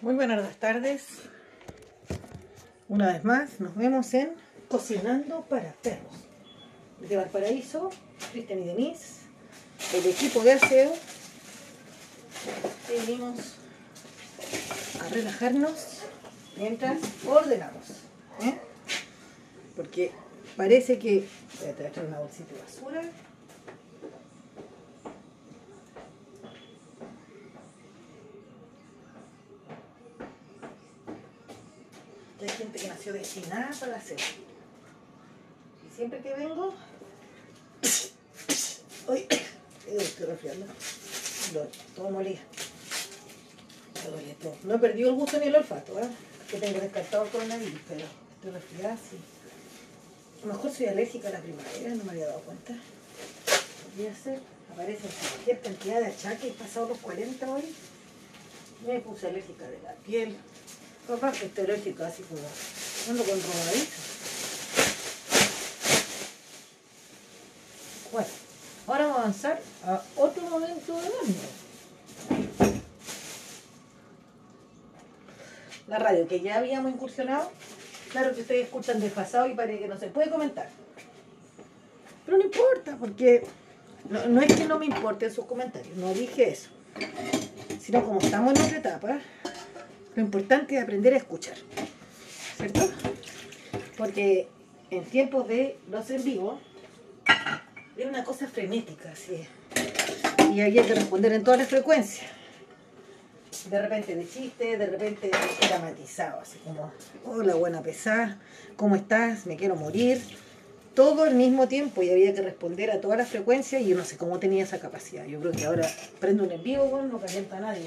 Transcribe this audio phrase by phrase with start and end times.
[0.00, 1.06] Muy buenas tardes.
[2.88, 4.32] Una vez más nos vemos en
[4.68, 6.12] Cocinando para Perros.
[7.00, 7.90] De Valparaíso,
[8.30, 9.22] Cristian y Denise,
[9.94, 10.92] el equipo de aseo.
[12.88, 13.56] Venimos
[15.04, 16.02] a relajarnos
[16.56, 17.88] mientras ordenamos.
[18.42, 18.56] ¿eh?
[19.74, 20.12] Porque
[20.56, 21.26] parece que...
[21.58, 23.02] Voy a traer una bolsita de basura.
[32.40, 34.18] Hay gente que nació destinada para hacer.
[35.86, 36.74] Y siempre que vengo,
[39.08, 39.26] uy,
[39.86, 40.66] estoy resfriando,
[41.96, 42.40] todo molía.
[44.04, 44.56] Me duele todo.
[44.62, 46.08] No he perdido el gusto ni el olfato, ¿eh?
[46.48, 48.04] que tengo descartado el coronavirus, pero
[48.36, 49.18] estoy resfriada, sí.
[50.42, 52.74] A lo mejor soy alérgica a la primavera, no me había dado cuenta.
[53.84, 54.40] Podría ser,
[54.72, 57.62] aparecen cualquier cantidad de achaques, pasado los 40 hoy.
[58.86, 60.36] Me puse alérgica de la piel,
[61.08, 62.42] Estoy alérgica así como
[63.08, 63.96] ando con robadito.
[68.12, 68.28] Bueno,
[68.86, 72.44] ahora vamos a avanzar a otro momento de baño.
[75.86, 77.50] La radio que ya habíamos incursionado,
[78.12, 80.68] claro que ustedes escuchan desfasado y parece que no se puede comentar.
[82.26, 83.46] Pero no importa, porque
[84.10, 86.68] no, no es que no me importen sus comentarios, no dije eso.
[87.80, 89.20] Sino como estamos en otra etapa,
[90.14, 91.56] lo importante es aprender a escuchar,
[92.56, 92.88] ¿cierto?
[93.96, 94.48] Porque
[94.90, 96.60] en tiempos de los en vivo,
[97.96, 99.46] es una cosa frenética, así
[100.54, 102.30] Y hay que responder en todas las frecuencias.
[103.68, 105.30] De repente de chiste, de repente
[105.68, 106.92] dramatizado, así como,
[107.24, 108.38] hola, buena pesada,
[108.76, 109.46] ¿cómo estás?
[109.46, 110.20] Me quiero morir.
[110.94, 114.04] Todo al mismo tiempo y había que responder a todas las frecuencias y yo no
[114.04, 115.24] sé cómo tenía esa capacidad.
[115.26, 117.82] Yo creo que ahora prendo un en vivo, no calienta a nadie,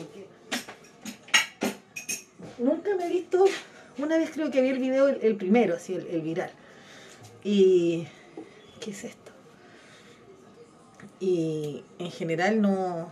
[2.57, 3.45] nunca me he visto,
[3.97, 6.51] una vez creo que vi el video, el, primero, así, el, viral.
[7.43, 8.07] Y,
[8.79, 9.31] ¿qué es esto?
[11.19, 13.09] Y en general no,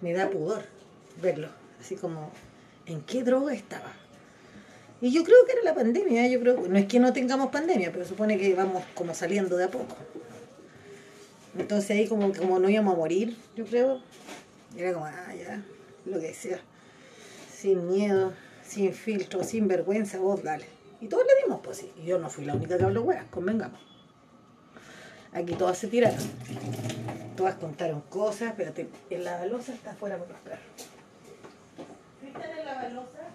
[0.00, 0.64] me da pudor
[1.20, 1.48] verlo,
[1.80, 2.30] así como,
[2.86, 3.92] ¿en qué droga estaba?
[5.00, 7.92] Y yo creo que era la pandemia, yo creo, no es que no tengamos pandemia,
[7.92, 9.96] pero supone que vamos como saliendo de a poco.
[11.58, 14.00] Entonces ahí como, como no íbamos a morir, yo creo,
[14.76, 15.62] era como, ah, ya,
[16.06, 16.60] lo que sea
[17.56, 20.66] sin miedo, sin filtro, sin vergüenza, vos dale.
[21.00, 21.92] Y todos le dimos, pues sí.
[21.96, 23.80] Y yo no fui la única que habló weas, convengamos.
[25.32, 26.18] Aquí todas se tiraron.
[27.36, 28.72] Todas contaron cosas, pero
[29.10, 30.60] en la balosa está afuera por los perros.
[32.22, 33.25] ¿Viste en la balosa?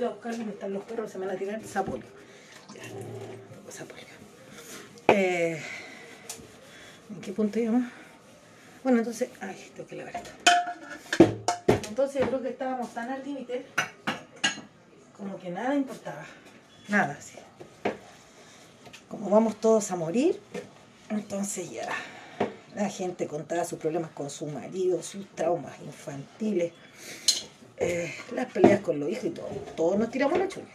[0.00, 2.06] Salir a buscar donde están los perros, se me van a tirar sapolio.
[5.08, 5.60] Eh,
[7.10, 7.82] ¿En qué punto íbamos?
[8.82, 10.30] Bueno, entonces, ay, tengo que lavar esto.
[11.88, 13.66] Entonces creo que estábamos tan al límite
[15.16, 16.24] como que nada importaba.
[16.88, 17.36] Nada, así.
[19.08, 20.40] Como vamos todos a morir,
[21.10, 21.88] entonces ya
[22.74, 26.72] la gente contaba sus problemas con su marido, sus traumas infantiles,
[27.80, 29.48] eh, las peleas con los hijos y todo.
[29.74, 30.66] Todos nos tiramos la chula.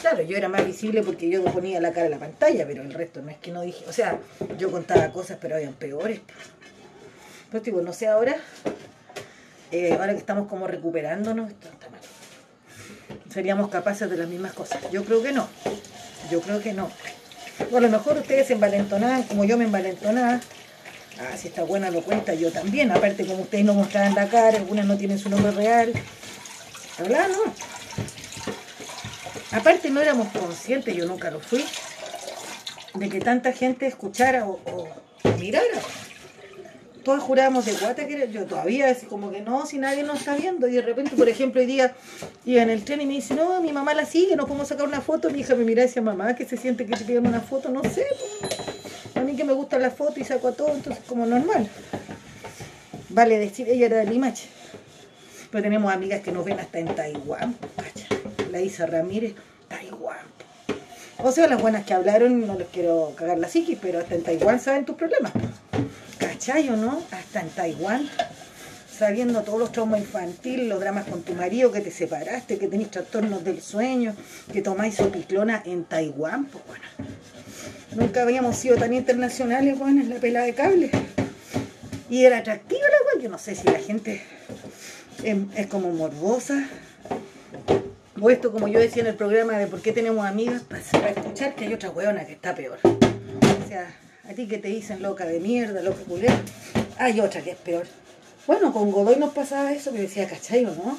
[0.00, 2.92] Claro, yo era más visible porque yo ponía la cara en la pantalla, pero el
[2.92, 3.84] resto no es que no dije.
[3.88, 4.18] O sea,
[4.58, 6.20] yo contaba cosas, pero habían peores.
[7.50, 8.36] Pero no sé ahora,
[9.70, 12.00] eh, ahora que estamos como recuperándonos, esto está mal.
[13.30, 14.90] Seríamos capaces de las mismas cosas.
[14.90, 15.48] Yo creo que no.
[16.30, 16.90] Yo creo que no.
[17.72, 20.40] O a lo mejor ustedes se envalentonaban como yo me envalentonaba
[21.18, 22.90] Ah, si está buena lo cuenta, yo también.
[22.90, 25.92] Aparte, como ustedes no mostraban la cara, algunas no tienen su nombre real.
[26.98, 27.38] Habla, no.
[29.52, 31.64] Aparte, no éramos conscientes, yo nunca lo fui,
[32.94, 34.88] de que tanta gente escuchara o,
[35.38, 35.64] mirara.
[37.02, 40.18] Todas jurábamos de guata que era, yo todavía, así como que no, si nadie nos
[40.18, 40.66] está viendo.
[40.66, 41.94] Y de repente, por ejemplo, hoy día
[42.44, 44.86] iba en el tren y me dice, no, mi mamá la sigue, no podemos sacar
[44.86, 45.30] una foto.
[45.30, 47.70] Mi hija me mira y decía, mamá, que se siente que te piden una foto,
[47.70, 48.04] no sé
[49.36, 51.68] que me gusta la foto y saco a todo, entonces como normal.
[53.10, 54.48] Vale decir, ella era de Limache.
[55.50, 57.56] Pero tenemos amigas que nos ven hasta en Taiwán,
[58.50, 59.34] La Isa Ramírez,
[59.68, 60.18] Taiwán.
[61.18, 64.22] O sea, las buenas que hablaron, no les quiero cagar la psiquis, pero hasta en
[64.22, 65.32] Taiwán saben tus problemas.
[66.18, 67.02] ¿Cachai o no?
[67.10, 68.08] Hasta en Taiwán,
[68.90, 72.90] sabiendo todos los traumas infantiles, los dramas con tu marido, que te separaste, que tenés
[72.90, 74.14] trastornos del sueño,
[74.52, 77.15] que tomáis sopiclona en Taiwán, pues bueno
[77.96, 80.90] Nunca habíamos sido tan internacionales, weón, en la pela de cable.
[82.10, 83.22] Y era atractiva la weón.
[83.22, 84.20] Yo no sé si la gente
[85.24, 86.68] es, es como morbosa.
[88.20, 91.10] O esto, como yo decía en el programa de por qué tenemos amigas, para, para
[91.10, 92.78] escuchar que hay otra weona que está peor.
[92.84, 93.94] O sea,
[94.28, 96.38] a ti que te dicen loca de mierda, loca culera,
[96.98, 97.86] hay otra que es peor.
[98.46, 100.98] Bueno, con Godoy nos pasaba eso, que decía, ¿cachai no?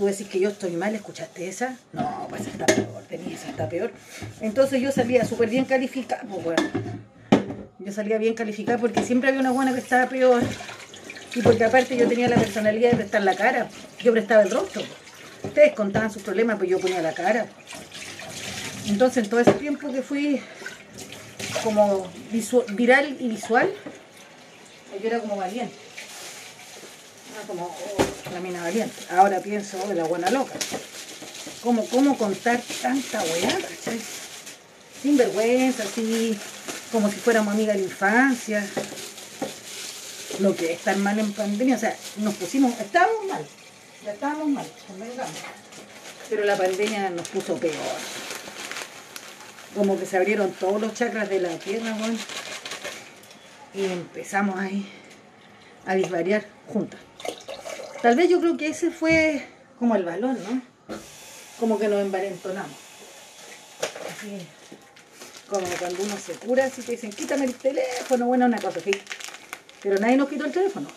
[0.00, 1.76] Tú decís que yo estoy mal, ¿escuchaste esa?
[1.92, 3.92] No, pues está peor, tenía esa está peor.
[4.40, 6.70] Entonces yo salía súper bien calificada, pues bueno.
[7.78, 10.42] Yo salía bien calificada porque siempre había una buena que estaba peor.
[11.34, 13.68] Y porque aparte yo tenía la personalidad de prestar la cara.
[14.02, 14.80] Yo prestaba el rostro.
[15.44, 17.44] Ustedes contaban sus problemas, pues yo ponía la cara.
[18.86, 20.40] Entonces en todo ese tiempo que fui
[21.62, 22.10] como
[22.72, 23.68] viral y visual,
[24.98, 25.89] yo era como valiente.
[27.46, 28.94] Como oh, la mina valiente.
[29.10, 30.54] Ahora pienso oh, de la buena loca.
[31.62, 34.00] ¿Cómo, cómo contar tanta weá, cachai?
[35.02, 36.38] Sin vergüenza, así,
[36.92, 38.66] como si fuéramos amigas de la infancia.
[40.40, 43.44] Lo que es estar mal en pandemia, o sea, nos pusimos, estábamos mal,
[44.04, 45.36] ya estábamos mal, convengamos.
[46.28, 47.74] Pero la pandemia nos puso peor.
[49.74, 52.18] Como que se abrieron todos los chakras de la tierra, weón.
[53.74, 54.90] Y empezamos ahí
[55.86, 57.09] a disvariar juntas.
[58.02, 59.46] Tal vez yo creo que ese fue
[59.78, 60.62] como el balón, ¿no?
[61.58, 62.76] Como que nos envalentonamos.
[64.10, 64.46] Así,
[65.48, 68.90] como cuando uno se cura, así te dicen, quítame el teléfono, bueno, una cosa así.
[69.82, 70.88] Pero nadie nos quitó el teléfono.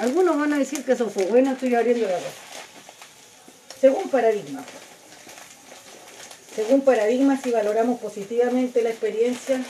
[0.00, 2.28] Algunos van a decir que eso fue bueno, estoy abriendo la cosa.
[3.80, 4.64] Según paradigma.
[6.54, 9.60] Según paradigma, si valoramos positivamente la experiencia,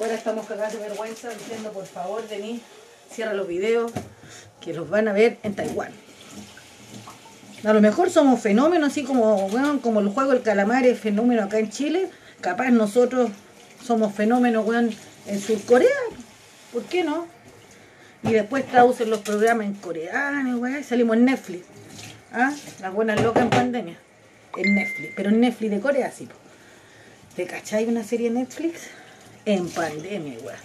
[0.00, 2.60] ahora estamos cagados de vergüenza diciendo, por favor, Denis,
[3.10, 3.92] cierra los videos,
[4.64, 5.92] que los van a ver en Taiwán.
[7.64, 9.48] A lo mejor somos fenómenos, así como,
[9.82, 12.08] como el juego del calamar es fenómeno acá en Chile.
[12.40, 13.30] Capaz nosotros
[13.82, 14.90] somos fenómenos, weón,
[15.26, 15.88] en Surcorea.
[16.72, 17.26] ¿Por qué no?
[18.22, 21.66] Y después traducen los programas en coreano, weón, y salimos en Netflix.
[22.32, 22.52] ¿Ah?
[22.80, 23.98] Las buenas locas en pandemia.
[24.56, 25.12] En Netflix.
[25.16, 26.26] Pero en Netflix de Corea, sí.
[26.26, 26.34] po.
[27.36, 28.88] ¿Te cachai una serie en Netflix?
[29.44, 30.58] En pandemia, weón.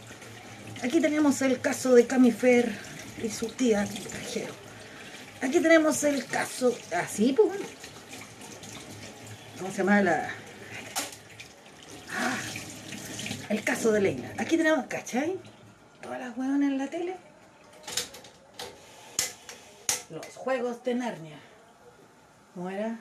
[0.84, 2.74] Aquí tenemos el caso de Camifer
[3.24, 3.88] y su tía.
[5.42, 6.76] Aquí tenemos el caso.
[6.96, 7.50] Así, pues.
[7.50, 7.66] bueno.
[9.58, 10.30] ¿Cómo se llama la.?
[12.12, 12.38] Ah,
[13.50, 14.34] el caso de Leila.
[14.38, 15.38] Aquí tenemos, ¿cachai?
[16.02, 17.16] Todas las hueonas en la tele.
[20.10, 21.40] Los juegos de Narnia.
[22.56, 23.00] ¿Cómo era?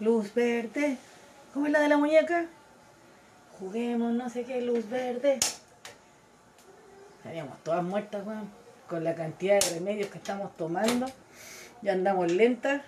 [0.00, 0.98] Luz verde.
[1.52, 2.46] ¿Cómo es la de la muñeca?
[3.58, 5.38] Juguemos, no sé qué, luz verde.
[7.24, 8.50] Estaríamos todas muertas, weón.
[8.86, 11.06] Con la cantidad de remedios que estamos tomando.
[11.80, 12.82] Ya andamos lentas.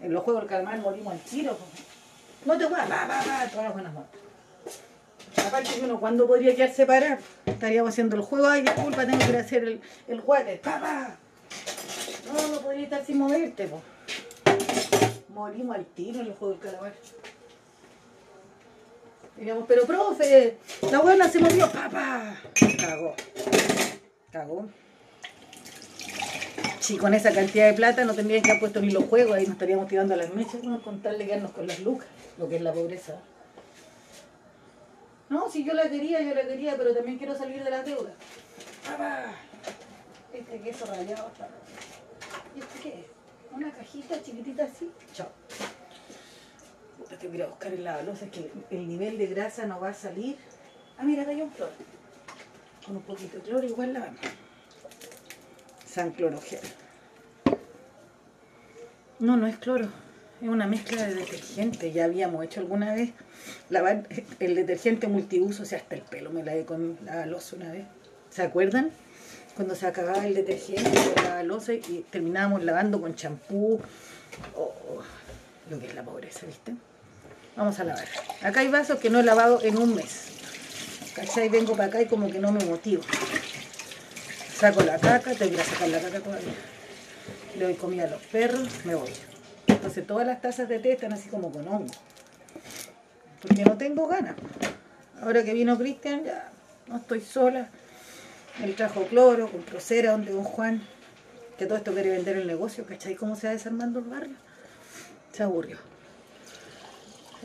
[0.00, 1.56] En los juegos del calmar morimos al tiro.
[1.56, 1.64] po.
[2.46, 4.20] No te va, va, va, todas las buenas muertes.
[5.46, 7.18] Aparte que uno, ¿cuándo podría quedarse parado?
[7.44, 10.60] Estaríamos haciendo el juego, ay, disculpa, tengo que hacer el, el water.
[10.60, 11.16] ¡Papá!
[12.26, 13.80] No, no podría estar sin moverte, po.
[15.28, 16.94] Morimos al tiro en el juego del calamar.
[19.36, 20.58] Diríamos, pero profe,
[20.90, 22.36] la buena se movió, papá.
[22.80, 23.14] Cagó.
[26.80, 29.44] Si con esa cantidad de plata no tendrían que haber puesto ni los juegos, ahí
[29.44, 32.06] nos estaríamos tirando las mechas, no contarle quedarnos con las lucas,
[32.38, 33.18] lo que es la pobreza.
[35.28, 38.12] No, si yo la quería, yo la quería, pero también quiero salir de las deudas.
[38.86, 39.32] Papá.
[40.32, 41.48] Este queso rallado está.
[42.54, 43.06] ¿Y este qué es?
[43.52, 44.90] Una cajita chiquitita así.
[45.12, 45.28] Chao.
[46.98, 49.88] Puta, que ir a buscar el lavalosa, es que el nivel de grasa no va
[49.88, 50.36] a salir.
[50.98, 51.72] Ah, mira, hay un cloro.
[52.86, 54.20] Con un poquito de cloro igual la vamos.
[55.84, 56.60] San clorogel.
[59.18, 59.88] No, no es cloro.
[60.40, 61.90] Es una mezcla de detergente.
[61.90, 63.10] Ya habíamos hecho alguna vez
[63.70, 64.06] lavar
[64.38, 67.86] el detergente multiuso, o sea, hasta el pelo me lavé con la losa una vez.
[68.30, 68.90] ¿Se acuerdan?
[69.56, 70.90] Cuando se acababa el detergente
[71.24, 73.80] la losa y terminábamos lavando con champú.
[74.54, 74.72] Oh,
[75.70, 76.74] lo que es la pobreza, ¿viste?
[77.56, 78.06] Vamos a lavar.
[78.42, 80.35] Acá hay vasos que no he lavado en un mes.
[81.16, 81.48] ¿Cachai?
[81.48, 83.02] Vengo para acá y como que no me motivo.
[84.54, 86.52] Saco la caca, tengo que sacar la caca todavía.
[87.56, 89.10] Le doy comida a los perros, me voy.
[89.66, 91.94] Entonces todas las tazas de té están así como con hongo.
[93.40, 94.36] Porque no tengo ganas.
[95.22, 96.50] Ahora que vino Cristian, ya
[96.86, 97.70] no estoy sola.
[98.62, 100.86] Él trajo cloro, compró cera donde don Juan,
[101.56, 103.14] que todo esto quiere vender el negocio, ¿cachai?
[103.14, 104.36] ¿Cómo se va desarmando el barrio?
[105.32, 105.78] Se aburrió.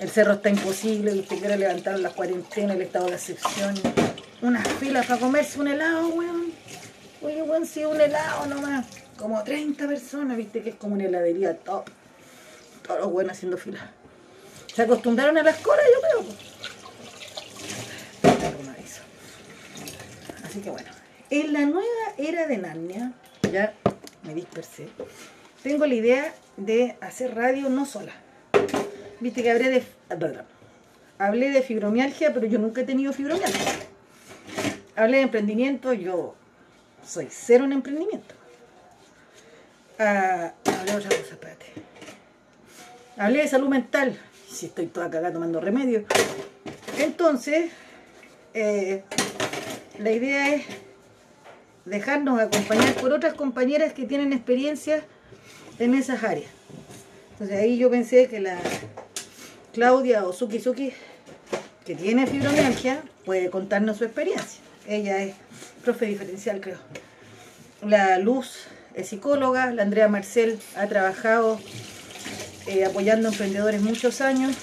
[0.01, 3.75] El cerro está imposible, viste que ahora levantaron las cuarentenas, el estado de excepción.
[4.41, 6.51] Unas filas para comerse un helado, weón.
[7.22, 8.88] Oye, weón, si un helado nomás.
[9.15, 11.86] Como 30 personas, viste que es como una heladería top.
[12.81, 13.91] Todos los buenos haciendo fila.
[14.74, 16.36] Se acostumbraron a las colas, yo creo.
[20.43, 20.89] Así que bueno.
[21.29, 21.86] En la nueva
[22.17, 23.13] era de Narnia,
[23.53, 23.75] ya
[24.24, 24.89] me dispersé,
[25.62, 28.13] tengo la idea de hacer radio no sola.
[29.22, 29.84] Viste que hablé de,
[31.20, 33.72] hablé de fibromialgia, pero yo nunca he tenido fibromialgia.
[34.96, 36.36] Hablé de emprendimiento, yo
[37.08, 38.34] soy cero en emprendimiento.
[40.00, 41.66] Ah, hablé de otra cosa, espérate.
[43.16, 44.20] Hablé de salud mental.
[44.50, 46.04] Si estoy toda cagada tomando remedio.
[46.98, 47.72] Entonces,
[48.56, 49.04] eh,
[50.00, 50.66] la idea es
[51.86, 55.04] dejarnos acompañar por otras compañeras que tienen experiencia
[55.78, 56.50] en esas áreas.
[57.34, 58.58] Entonces ahí yo pensé que la
[59.74, 60.62] Claudia o Suki
[61.86, 64.60] que tiene fibromialgia, puede contarnos su experiencia.
[64.88, 65.36] Ella es
[65.84, 66.78] profe diferencial, creo.
[67.82, 71.60] La Luz es psicóloga, la Andrea Marcel ha trabajado
[72.68, 74.56] eh, apoyando emprendedores muchos años.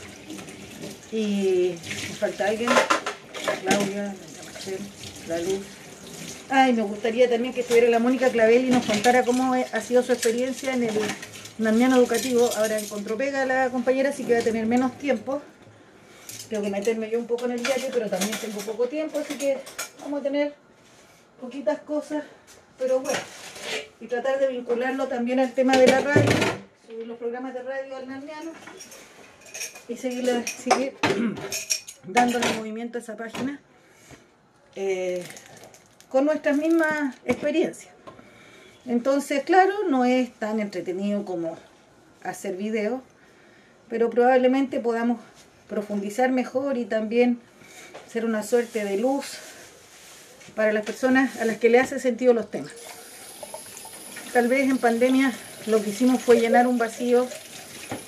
[1.10, 1.74] Y
[2.18, 4.78] falta alguien, la Claudia, la Marcel,
[5.26, 5.77] la Luz.
[6.50, 10.02] Ay, me gustaría también que estuviera la Mónica Clavel y nos contara cómo ha sido
[10.02, 10.94] su experiencia en el
[11.58, 12.48] Narniano Educativo.
[12.56, 15.42] Ahora encontró pega la compañera, así que va a tener menos tiempo.
[16.48, 19.34] Tengo que meterme yo un poco en el diario, pero también tengo poco tiempo, así
[19.34, 19.58] que
[20.00, 20.54] vamos a tener
[21.38, 22.24] poquitas cosas,
[22.78, 23.18] pero bueno.
[24.00, 26.30] Y tratar de vincularlo también al tema de la radio,
[26.88, 28.52] subir los programas de radio al Narniano
[29.86, 30.96] y seguirle, seguir
[32.04, 33.60] dándole movimiento a esa página.
[34.76, 35.22] Eh,
[36.08, 37.92] con nuestras mismas experiencias.
[38.86, 41.58] Entonces, claro, no es tan entretenido como
[42.22, 43.00] hacer videos,
[43.88, 45.20] pero probablemente podamos
[45.68, 47.38] profundizar mejor y también
[48.10, 49.38] ser una suerte de luz
[50.54, 52.72] para las personas a las que le hace sentido los temas.
[54.32, 55.32] Tal vez en pandemia
[55.66, 57.26] lo que hicimos fue llenar un vacío,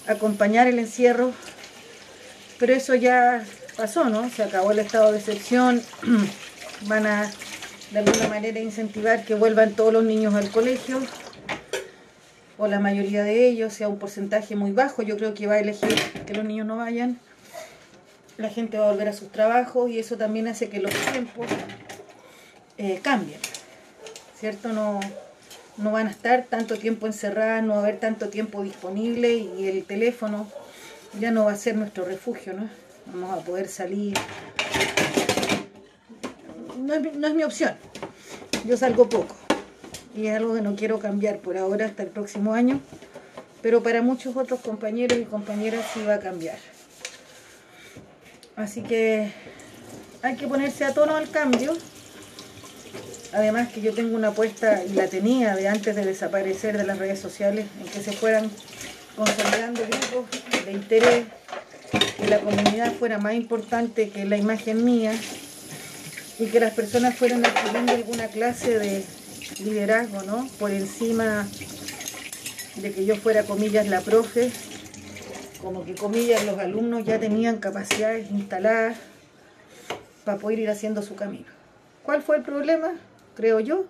[0.07, 1.33] acompañar el encierro,
[2.59, 3.45] pero eso ya
[3.77, 4.31] pasó, ¿no?
[4.31, 5.83] Se acabó el estado de excepción,
[6.83, 7.31] van a
[7.91, 11.01] de alguna manera incentivar que vuelvan todos los niños al colegio,
[12.59, 15.61] o la mayoría de ellos, sea un porcentaje muy bajo, yo creo que va a
[15.61, 15.95] elegir
[16.27, 17.19] que los niños no vayan.
[18.37, 21.47] La gente va a volver a sus trabajos y eso también hace que los tiempos
[22.77, 23.41] eh, cambien,
[24.39, 24.75] ¿cierto?
[24.75, 25.01] No,
[25.79, 29.67] no van a estar tanto tiempo encerradas, no va a haber tanto tiempo disponible y
[29.69, 30.47] el teléfono
[31.19, 32.69] ya no va a ser nuestro refugio, ¿no?
[33.07, 34.15] Vamos a poder salir,
[36.99, 37.75] no es, mi opción.
[38.67, 39.37] Yo salgo poco.
[40.17, 42.81] Y es algo que no quiero cambiar por ahora hasta el próximo año.
[43.63, 46.59] Pero para muchos otros compañeros y compañeras sí va a cambiar.
[48.57, 49.33] Así que
[50.23, 51.77] hay que ponerse a tono al cambio.
[53.33, 56.99] Además que yo tengo una apuesta, y la tenía de antes de desaparecer de las
[56.99, 58.51] redes sociales, en que se fueran
[59.15, 61.27] consolidando grupos de interés,
[62.19, 65.13] que la comunidad fuera más importante que la imagen mía,
[66.41, 69.05] y que las personas fueran adquiriendo alguna clase de
[69.63, 70.49] liderazgo, ¿no?
[70.59, 71.47] Por encima
[72.77, 74.51] de que yo fuera, comillas, la profe,
[75.61, 78.97] como que, comillas, los alumnos ya tenían capacidades instaladas
[80.25, 81.45] para poder ir haciendo su camino.
[82.05, 82.93] ¿Cuál fue el problema?
[83.37, 83.85] Creo yo,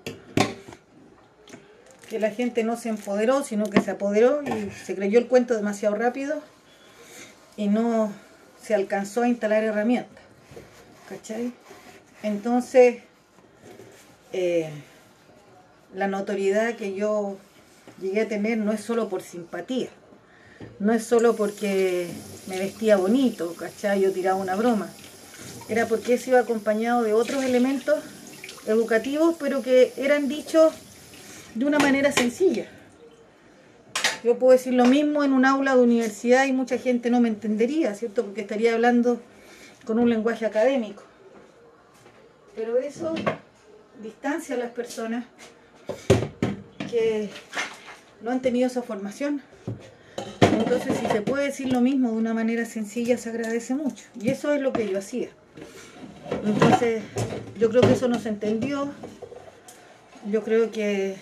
[2.09, 5.54] que la gente no se empoderó, sino que se apoderó y se creyó el cuento
[5.54, 6.42] demasiado rápido
[7.57, 8.12] y no
[8.61, 10.19] se alcanzó a instalar herramientas.
[11.09, 11.52] ¿Cachai?
[12.22, 12.98] Entonces,
[14.32, 14.70] eh,
[15.94, 17.38] la notoriedad que yo
[18.00, 19.88] llegué a tener no es solo por simpatía,
[20.78, 22.08] no es solo porque
[22.46, 24.02] me vestía bonito, ¿cachai?
[24.02, 24.90] Yo tiraba una broma.
[25.68, 27.98] Era porque eso iba acompañado de otros elementos
[28.66, 30.74] educativos, pero que eran dichos
[31.54, 32.66] de una manera sencilla.
[34.22, 37.28] Yo puedo decir lo mismo en un aula de universidad y mucha gente no me
[37.28, 38.24] entendería, ¿cierto?
[38.24, 39.18] Porque estaría hablando
[39.86, 41.02] con un lenguaje académico.
[42.61, 43.14] Pero eso
[44.02, 45.25] distancia a las personas
[46.90, 47.31] que
[48.21, 49.40] no han tenido esa formación.
[50.43, 54.05] Entonces, si se puede decir lo mismo de una manera sencilla, se agradece mucho.
[54.21, 55.31] Y eso es lo que yo hacía.
[56.45, 57.02] Entonces,
[57.59, 58.90] yo creo que eso no se entendió.
[60.31, 61.17] Yo creo que,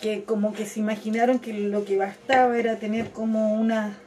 [0.00, 3.98] que como que se imaginaron que lo que bastaba era tener como una,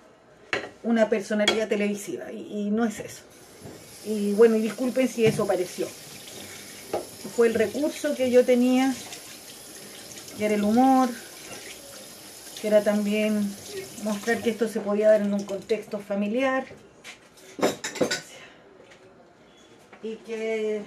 [0.82, 2.32] una personalidad televisiva.
[2.32, 3.24] y no es eso.
[4.06, 5.88] Y bueno, y disculpen si eso pareció.
[7.36, 8.94] Fue el recurso que yo tenía,
[10.38, 11.10] que era el humor,
[12.62, 13.52] que era también
[14.04, 16.66] mostrar que esto se podía dar en un contexto familiar.
[20.04, 20.84] Y que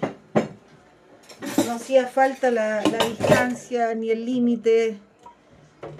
[1.66, 4.96] no hacía falta la, la distancia ni el límite,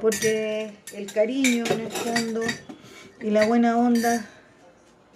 [0.00, 2.42] porque el cariño en el fondo
[3.20, 4.24] y la buena onda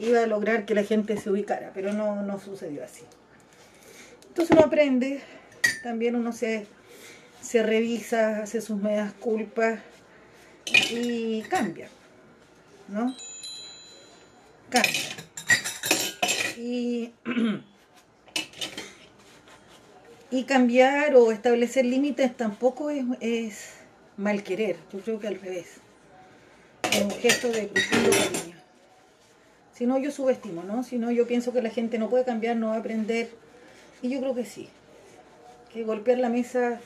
[0.02, 3.04] iba a lograr que la gente se ubicara, pero no, no sucedió así.
[4.28, 5.22] Entonces uno aprende,
[5.82, 6.66] también uno se,
[7.40, 9.78] se revisa, hace sus medias culpas
[10.90, 11.88] y cambia,
[12.88, 13.14] ¿no?
[14.70, 15.00] Cambia.
[16.56, 17.12] Y,
[20.30, 23.74] y cambiar o establecer límites tampoco es, es
[24.16, 25.76] mal querer, yo creo que al revés.
[26.90, 28.51] Es un gesto de profundo cariño.
[29.82, 30.84] Si no, yo subestimo, ¿no?
[30.84, 33.30] Si no, yo pienso que la gente no puede cambiar, no va a aprender.
[34.00, 34.68] Y yo creo que sí.
[35.72, 36.78] Que golpear la mesa.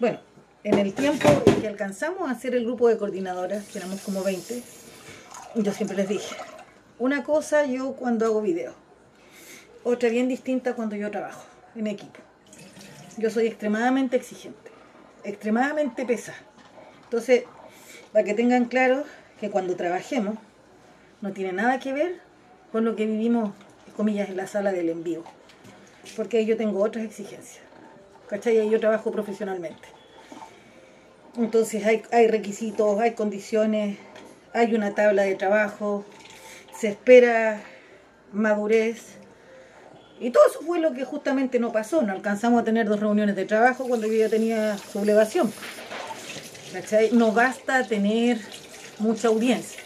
[0.00, 0.18] Bueno,
[0.64, 1.28] en el tiempo
[1.60, 4.60] que alcanzamos a hacer el grupo de coordinadoras, que éramos como 20,
[5.54, 6.34] yo siempre les dije,
[6.98, 8.74] una cosa yo cuando hago video,
[9.84, 11.44] otra bien distinta cuando yo trabajo
[11.76, 12.18] en equipo.
[13.18, 14.72] Yo soy extremadamente exigente,
[15.22, 16.38] extremadamente pesada.
[17.04, 17.44] Entonces,
[18.12, 19.04] para que tengan claro
[19.38, 20.34] que cuando trabajemos,
[21.20, 22.20] no tiene nada que ver
[22.72, 23.52] con lo que vivimos,
[23.96, 25.24] comillas, en la sala del envío.
[26.16, 27.64] Porque yo tengo otras exigencias.
[28.28, 28.68] ¿Cachai?
[28.68, 29.88] Yo trabajo profesionalmente.
[31.36, 33.98] Entonces hay, hay requisitos, hay condiciones,
[34.52, 36.04] hay una tabla de trabajo,
[36.78, 37.60] se espera
[38.32, 39.16] madurez.
[40.18, 42.02] Y todo eso fue lo que justamente no pasó.
[42.02, 45.52] No alcanzamos a tener dos reuniones de trabajo cuando yo ya tenía sublevación.
[46.72, 47.10] ¿Cachai?
[47.12, 48.38] No basta tener
[48.98, 49.85] mucha audiencia.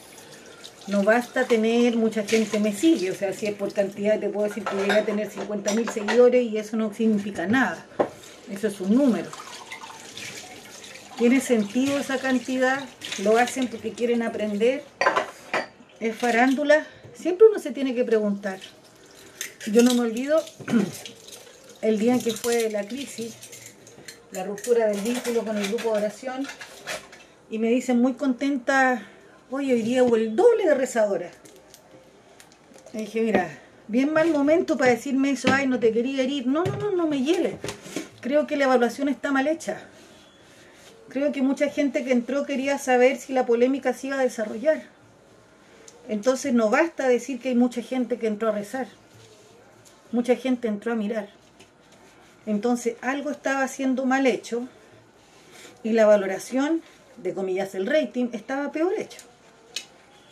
[0.90, 4.48] No basta tener mucha gente me sigue, o sea, si es por cantidad, te puedo
[4.48, 7.86] decir que llegué a tener 50.000 seguidores y eso no significa nada.
[8.50, 9.30] Eso es un número.
[11.16, 12.80] ¿Tiene sentido esa cantidad?
[13.22, 14.82] ¿Lo hacen porque quieren aprender?
[16.00, 16.84] ¿Es farándula?
[17.14, 18.58] Siempre uno se tiene que preguntar.
[19.70, 20.42] Yo no me olvido
[21.82, 23.34] el día en que fue la crisis,
[24.32, 26.48] la ruptura del vínculo con el grupo de oración,
[27.48, 29.06] y me dicen muy contenta
[29.52, 31.32] Oye, hoy día hubo el doble de rezadoras.
[32.92, 33.48] Le dije, mira,
[33.88, 36.46] bien mal momento para decirme eso, ay, no te quería herir.
[36.46, 37.56] No, no, no, no me hiele.
[38.20, 39.80] Creo que la evaluación está mal hecha.
[41.08, 44.84] Creo que mucha gente que entró quería saber si la polémica se iba a desarrollar.
[46.08, 48.86] Entonces no basta decir que hay mucha gente que entró a rezar.
[50.12, 51.28] Mucha gente entró a mirar.
[52.46, 54.68] Entonces algo estaba siendo mal hecho
[55.82, 56.82] y la valoración,
[57.16, 59.29] de comillas el rating, estaba peor hecho.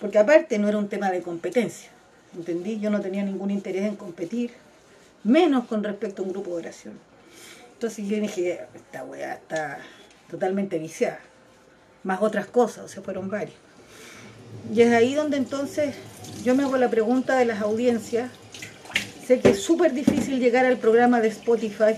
[0.00, 1.90] Porque aparte no era un tema de competencia,
[2.36, 2.78] ¿entendí?
[2.78, 4.52] Yo no tenía ningún interés en competir,
[5.24, 6.94] menos con respecto a un grupo de oración.
[7.72, 9.78] Entonces yo dije, esta weá está
[10.30, 11.20] totalmente viciada,
[12.04, 13.56] más otras cosas, o sea, fueron varios.
[14.72, 15.94] Y es ahí donde entonces
[16.44, 18.30] yo me hago la pregunta de las audiencias.
[19.26, 21.96] Sé que es súper difícil llegar al programa de Spotify.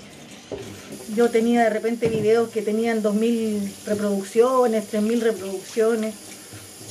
[1.14, 6.29] Yo tenía de repente videos que tenían 2.000 reproducciones, 3.000 reproducciones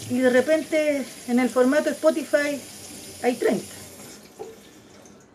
[0.09, 2.59] y de repente en el formato Spotify
[3.23, 3.63] hay 30.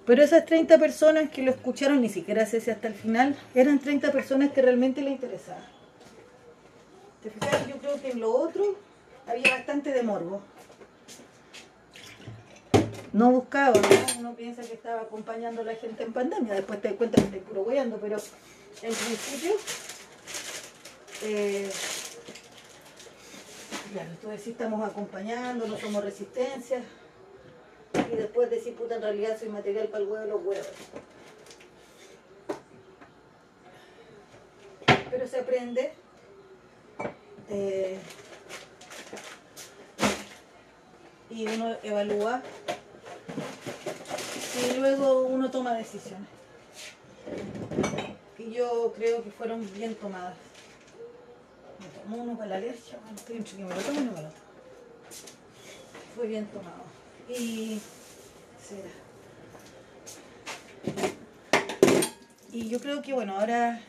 [0.07, 3.79] Pero esas 30 personas que lo escucharon, ni siquiera sé si hasta el final, eran
[3.79, 5.65] 30 personas que realmente le interesaban.
[7.23, 7.67] ¿Te fijas?
[7.69, 8.77] Yo creo que en lo otro
[9.27, 10.43] había bastante de morbo.
[13.15, 14.19] No buscaba, ¿no?
[14.19, 17.37] uno piensa que estaba acompañando a la gente en pandemia, después te das cuenta que
[17.37, 18.17] estoy puro pero
[18.83, 19.53] en principio
[21.23, 21.71] eh,
[23.95, 26.83] Claro, entonces sí estamos acompañando, no somos resistencia.
[28.13, 30.69] Y después decir, puta, en realidad soy material para el huevo de los huevos.
[35.11, 35.93] Pero se aprende.
[37.51, 38.01] Eh,
[41.31, 42.43] y uno evalúa.
[44.61, 46.27] Y luego uno toma decisiones.
[48.39, 50.35] Y yo creo que fueron bien tomadas
[52.13, 54.45] uno para la alergia, estoy entre que me lo tomo y no me lo tomo.
[56.15, 56.85] Fue bien tomado.
[57.29, 57.81] Y
[58.63, 58.91] será.
[62.53, 63.81] Y yo creo que bueno, ahora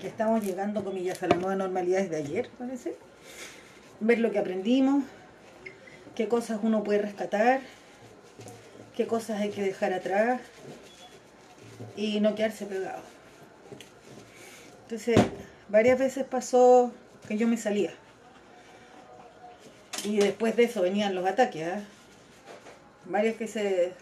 [0.00, 2.96] que estamos llegando, comillas, a la nueva normalidad desde ayer, parece,
[4.00, 5.04] ver lo que aprendimos,
[6.14, 7.60] qué cosas uno puede rescatar,
[8.96, 10.40] qué cosas hay que dejar atrás
[11.96, 13.02] y no quedarse pegado.
[14.84, 15.16] Entonces,
[15.68, 16.92] varias veces pasó
[17.28, 17.92] que yo me salía.
[20.04, 21.82] Y después de eso venían los ataques, ¿eh?
[23.06, 23.92] varias que se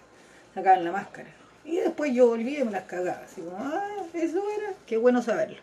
[0.54, 1.28] sacaban la máscara.
[1.64, 5.22] Y después yo volví y me las cagaba, así como, ah, eso era, qué bueno
[5.22, 5.58] saberlo.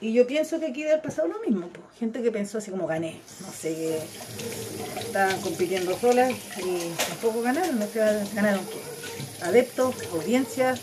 [0.00, 1.68] Y yo pienso que aquí debe haber pasado lo mismo,
[1.98, 7.78] gente que pensó así como gané, no sé, que estaban compitiendo solas y tampoco ganaron,
[7.78, 8.00] no sé,
[8.34, 10.80] ganaron qué, adeptos, audiencias,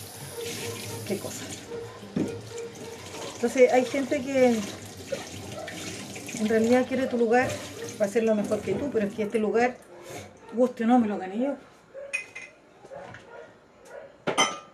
[1.07, 1.45] qué cosa.
[3.43, 4.55] Entonces hay gente que
[6.39, 7.49] en realidad quiere tu lugar
[7.97, 9.75] para hacerlo mejor que tú, pero es que este lugar,
[10.53, 11.55] guste o no, me lo gané yo.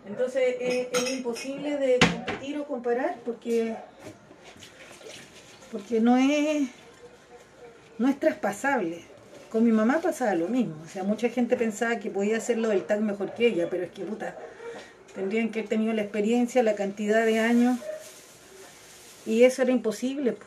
[0.08, 3.76] Entonces es imposible de competir o comparar porque,
[5.72, 6.70] porque no es,
[7.98, 9.02] no es traspasable.
[9.50, 10.76] Con mi mamá pasaba lo mismo.
[10.86, 13.90] O sea, mucha gente pensaba que podía hacerlo del tag mejor que ella, pero es
[13.90, 14.38] que puta,
[15.16, 17.80] tendrían que haber tenido la experiencia, la cantidad de años.
[19.30, 20.34] Y eso era imposible.
[20.34, 20.46] po.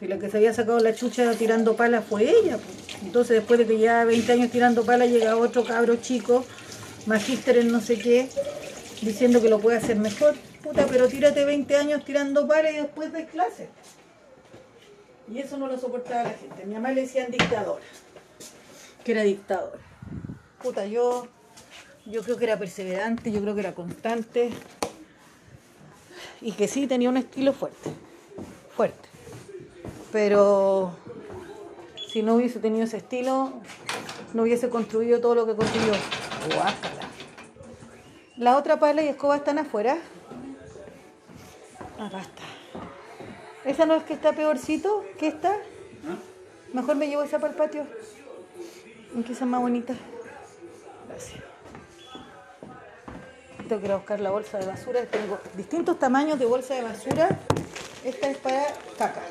[0.00, 2.58] Si la que se había sacado la chucha tirando pala fue ella.
[3.00, 6.44] Entonces después de que ya 20 años tirando pala llega otro cabro chico,
[7.06, 8.28] magíster en no sé qué,
[9.02, 10.34] diciendo que lo puede hacer mejor.
[10.64, 13.68] Puta, pero tírate 20 años tirando pala y después de clase.
[15.32, 16.66] Y eso no lo soportaba la gente.
[16.66, 17.84] Mi mamá le decían dictadora,
[19.04, 19.78] que era dictador.
[20.60, 21.28] Puta, yo,
[22.04, 24.50] yo creo que era perseverante, yo creo que era constante.
[26.40, 27.90] Y que sí tenía un estilo fuerte,
[28.74, 29.08] fuerte.
[30.12, 30.92] Pero
[32.08, 33.52] si no hubiese tenido ese estilo,
[34.34, 35.92] no hubiese construido todo lo que construyó.
[36.54, 37.08] Guácala.
[38.36, 39.98] La otra pala y escoba están afuera.
[41.98, 42.42] Acá está.
[43.64, 45.56] ¿Esa no es que está peorcito que esta?
[46.72, 47.86] Mejor me llevo esa para el patio.
[49.14, 49.94] Aunque esa es más bonita.
[51.08, 51.55] Gracias.
[53.68, 55.04] Tengo que buscar la bolsa de basura.
[55.06, 57.36] Tengo distintos tamaños de bolsa de basura.
[58.04, 59.22] Esta es para caca.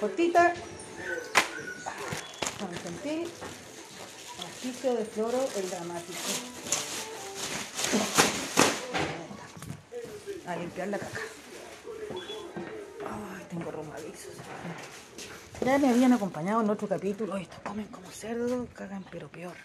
[0.00, 0.54] Cortita.
[2.58, 3.28] San Gentil.
[4.38, 6.18] Oficio de floro el dramático.
[10.46, 11.20] A limpiar la caca.
[13.02, 14.34] Ay, tengo romadizos.
[15.62, 17.36] Ya me habían acompañado en otro capítulo.
[17.36, 19.56] Estos comen como cerdo, cagan pero peor.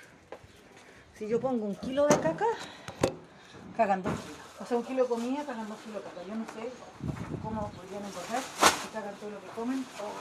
[1.17, 2.45] Si yo pongo un kilo de caca,
[3.79, 4.45] cagan dos kilos.
[4.59, 6.21] O sea, un kilo de comida, cagan dos kilos de caca.
[6.27, 6.69] Yo no sé
[7.41, 8.43] cómo podrían engordar
[8.81, 9.85] si cagan todo lo que comen.
[10.03, 10.11] Oh.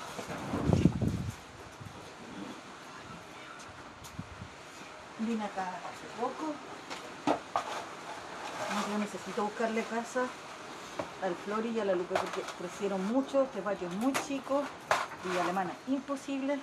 [5.19, 6.55] Vine acá hace poco.
[8.93, 10.23] No, necesito buscarle casa
[11.25, 14.63] al Flori y a la Lupe porque crecieron mucho, este patio es muy chico
[15.25, 16.55] y alemana imposible.
[16.55, 16.61] Es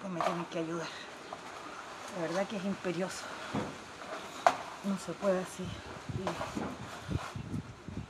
[0.00, 0.88] pues me tienen que ayudar.
[2.16, 3.22] La verdad que es imperioso.
[4.86, 5.64] No se puede así.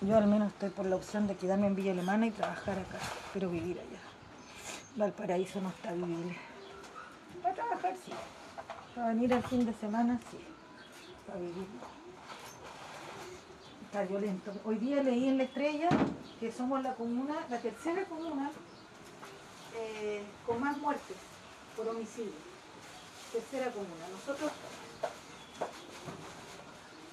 [0.03, 2.99] Yo al menos estoy por la opción de quedarme en Villa Alemana y trabajar acá,
[3.33, 4.01] pero vivir allá.
[4.97, 6.37] Valparaíso no está vivible.
[7.43, 8.13] Para trabajar sí.
[8.95, 10.39] Para venir el fin de semana sí.
[11.27, 11.67] Para vivir
[13.87, 14.53] está violento.
[14.65, 15.89] Hoy día leí en la estrella
[16.41, 18.51] que somos la comuna, la tercera comuna
[19.75, 21.17] eh, con más muertes
[21.77, 22.33] por homicidio.
[23.33, 24.07] Tercera comuna.
[24.13, 24.53] Nosotros,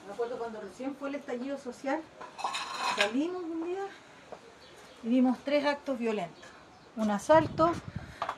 [0.08, 2.02] me acuerdo cuando recién fue el estallido social,
[2.96, 3.86] salimos un día
[5.04, 6.44] y vimos tres actos violentos.
[6.96, 7.72] Un asalto,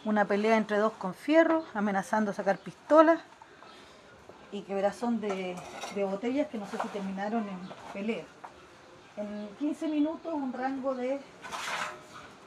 [0.06, 3.20] una pelea entre dos con fierro, amenazando sacar pistolas
[4.52, 5.56] y quebrazón de,
[5.96, 7.60] botellas que no sé si terminaron en
[7.94, 8.26] pelea.
[9.18, 11.20] En 15 minutos un rango de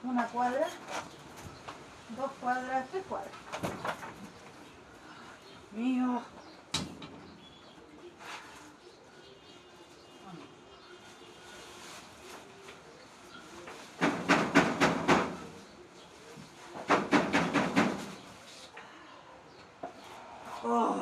[0.04, 0.66] una cuadra,
[2.16, 3.33] dos cuadras, tres cuadras.
[5.72, 6.22] Mío.
[20.70, 20.94] Oh.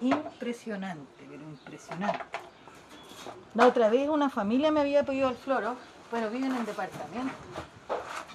[0.00, 2.24] Impresionante, pero impresionante.
[3.54, 5.76] La otra vez una familia me había pedido el floro,
[6.12, 7.34] pero viven en departamento.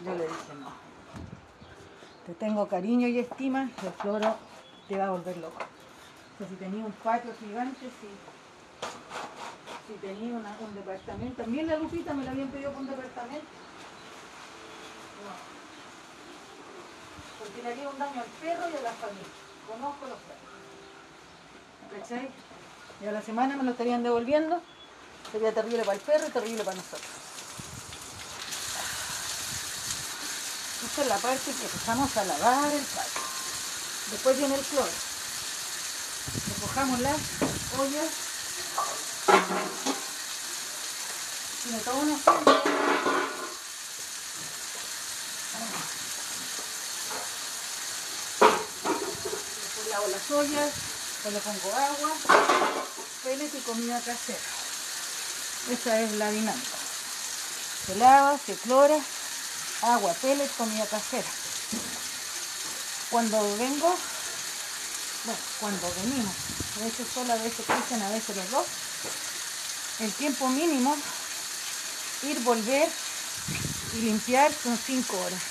[0.04, 0.70] Yo le dije no.
[2.26, 4.36] Te tengo cariño y estima, el floro
[4.90, 5.64] te va a volver loco.
[6.40, 8.08] Si tenía un patio gigante, si,
[9.88, 11.42] si tenía un departamento.
[11.42, 13.48] También la Lupita me la habían pedido con departamento.
[15.24, 15.58] No.
[17.40, 19.28] Porque le haría un daño al perro y a la familia.
[19.68, 20.48] Conozco los perros.
[22.02, 22.30] ¿Cachai?
[23.02, 24.62] Y a la semana me lo estarían devolviendo.
[25.32, 27.28] Sería terrible para el perro y terrible para nosotros.
[30.86, 33.22] Esta es la parte que empezamos a lavar el patio.
[34.12, 34.92] Después viene el cloro.
[36.56, 37.18] Recojamos las
[37.78, 38.10] ollas.
[41.64, 42.16] Tiene toda una.
[49.56, 50.72] Después lavo las ollas,
[51.24, 52.12] después le pongo agua,
[53.24, 54.40] peles y comida casera.
[55.72, 56.78] Esa es la dinámica.
[57.86, 58.98] Se lava, se clora,
[59.84, 61.28] agua, pellet, comida casera.
[63.12, 63.96] Cuando vengo,
[65.26, 66.34] bueno, cuando venimos,
[66.78, 68.66] a veces sola, a veces Cristian, a veces los dos,
[70.00, 70.98] el tiempo mínimo,
[72.24, 72.90] ir, volver
[73.94, 75.42] y limpiar son 5 horas.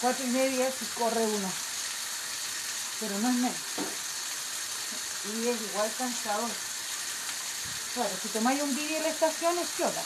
[0.00, 1.67] 4 y media si corre uno,
[3.00, 3.58] pero no es menos.
[5.24, 6.48] Y es igual cansado.
[7.94, 10.02] Claro, si tomáis un vídeo en la estación es chota.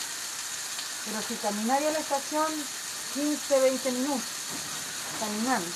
[1.05, 2.47] Pero si camináis a la estación
[3.15, 4.23] 15, 20 minutos,
[5.21, 5.71] caminando.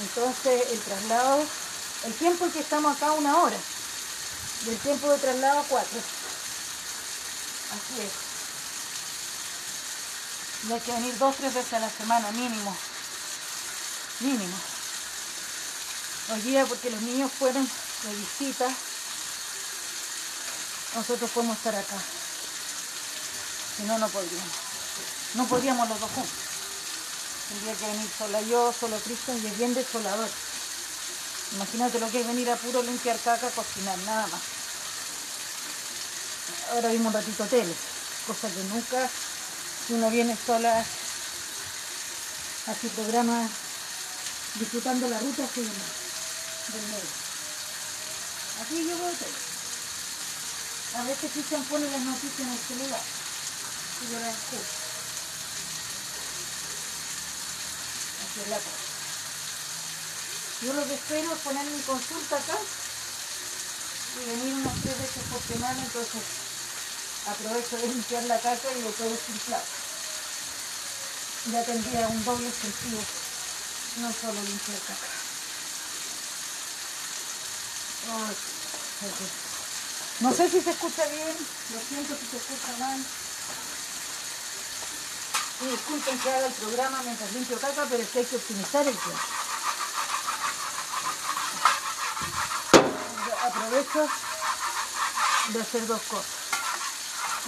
[0.00, 1.44] Entonces el traslado,
[2.04, 3.56] el tiempo en que estamos acá una hora.
[4.66, 6.00] Y el tiempo de traslado cuatro.
[7.70, 8.12] Así es.
[10.68, 12.76] Y hay que venir dos, tres veces a la semana, mínimo.
[14.20, 14.69] Mínimo.
[16.28, 18.68] Hoy día porque los niños fueron de visita,
[20.94, 21.96] nosotros podemos estar acá.
[23.76, 24.54] Si no, no podríamos.
[25.34, 26.32] No podríamos los dos juntos.
[27.48, 30.28] Tendría que venir sola yo, solo Cristo, y es bien desolador.
[31.56, 34.40] Imagínate lo que es venir a puro limpiar caca, cocinar, nada más.
[36.72, 37.74] Ahora vimos un ratito tele,
[38.26, 39.10] cosa que nunca,
[39.86, 40.84] si uno viene sola,
[42.66, 43.48] así programa,
[44.54, 45.68] disfrutando la ruta así
[46.68, 47.14] del medio.
[48.60, 49.40] Así yo veo tele.
[50.96, 54.74] A veces Cristian pone las noticias en el celular y yo las escucho.
[58.20, 58.90] Así es la cosa.
[60.62, 62.58] Yo lo que espero es poner mi consulta acá
[64.20, 66.22] y venir unas tres veces por semana, entonces
[67.26, 69.64] aprovecho de limpiar la caca y lo puedo inflado.
[71.52, 73.00] Ya tendría un doble sentido,
[73.96, 75.19] no solo limpiar ok.
[80.20, 81.36] No sé si se escucha bien,
[81.72, 83.00] lo siento si se escucha mal.
[85.60, 88.86] Y disculpen que haga el programa mientras limpio caca, pero es que hay que optimizar
[88.86, 89.22] el tiempo.
[93.42, 94.08] Aprovecho
[95.48, 96.26] de hacer dos cosas.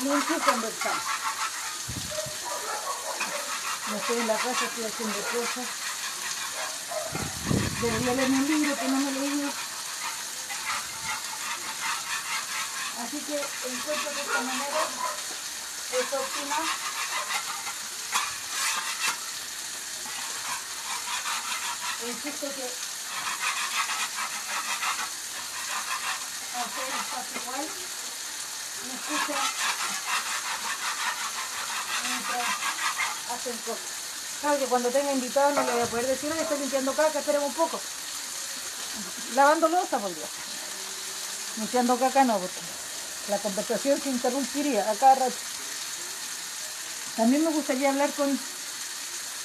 [0.03, 0.95] Limpio y conversar.
[3.91, 5.67] No estoy en la casa, estoy haciendo cosas.
[7.81, 9.72] Debería leerme un libro que no me he leído.
[13.13, 14.81] Así que encuentro que esta manera
[15.93, 16.57] es óptima.
[22.09, 22.65] Insisto que
[26.57, 27.67] hacer espacio igual
[28.87, 29.39] me escucha
[32.09, 32.49] mientras
[33.29, 33.93] hacen cosas.
[34.41, 37.19] Claro que cuando tenga invitados no le voy a poder decir, oye, estoy limpiando caca,
[37.19, 37.79] espérame un poco.
[39.35, 40.31] Lavando losa, por Dios.
[41.59, 42.72] Limpiando caca no, porque
[43.29, 45.29] la conversación se interrumpiría a cada.
[47.17, 48.29] También me gustaría hablar con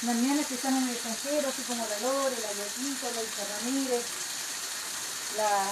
[0.01, 4.03] niñas que están en el extranjero, así como la Lore, la Yotita, la Isa Ramírez,
[5.37, 5.69] la,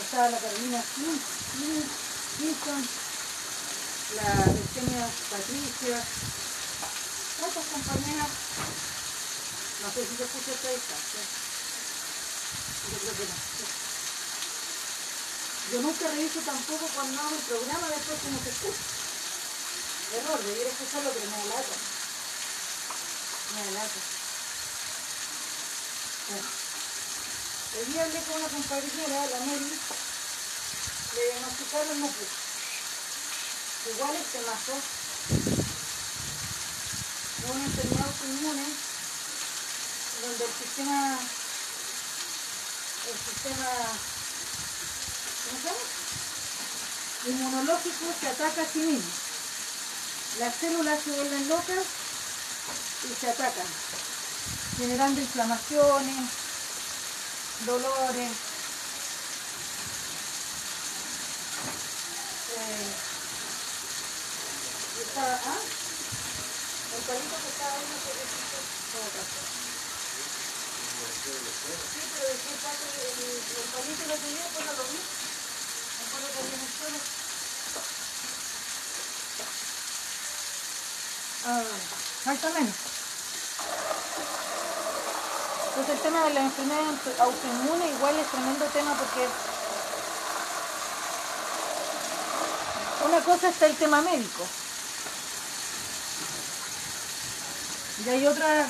[0.00, 0.82] estaba la Carolina
[4.14, 5.96] la Virginia Patricia,
[7.40, 8.28] otras compañeras,
[9.82, 10.94] no sé si se escucha esta
[12.90, 13.83] yo creo que no.
[15.72, 18.84] Yo nunca reviso tampoco cuando hago el programa después cómo se escucha.
[20.14, 21.76] Error, debiera escucharlo, pero me lata.
[23.54, 24.00] Me lata.
[26.28, 26.48] Bueno.
[27.74, 29.72] El día hablé con una compañera, la Mary,
[31.14, 32.32] le diagnosticaron el lupus.
[33.90, 34.74] Igual este mazo,
[37.52, 38.64] una enfermedad autoinmune
[40.22, 41.18] donde el sistema,
[43.10, 43.70] el sistema
[45.44, 46.04] ¿cómo se llama?
[47.26, 49.10] inmunológico se ataca a sí mismo.
[50.40, 51.84] Las células se vuelven locas
[53.04, 53.66] y se atacan,
[54.78, 56.28] generando inflamaciones,
[57.64, 58.32] dolores.
[62.54, 62.94] Eh,
[65.02, 65.62] está, ¿ah?
[66.94, 68.58] El palito que está ahí no se resiste
[68.94, 69.54] otra cosa.
[71.24, 75.23] Sí, pero de qué parte el, el palito lo que pues lo vi.
[76.78, 76.98] Suelo.
[81.46, 81.62] Ah,
[82.24, 82.74] falta menos.
[85.68, 86.82] Entonces el tema de la enfermedad
[87.20, 89.28] autoinmune igual es tremendo tema porque
[93.06, 94.46] una cosa está el tema médico
[98.04, 98.68] y hay otras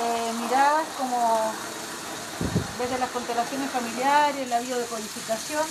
[0.00, 1.52] eh, miradas como
[2.78, 5.66] desde las constelaciones familiares, la biodecodificación,